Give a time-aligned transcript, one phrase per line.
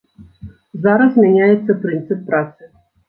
[0.87, 2.73] Зараз змяняецца прынцып працы.